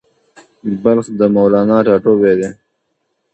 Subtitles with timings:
[0.83, 2.49] بلخ د مولانا ټاټوبی دی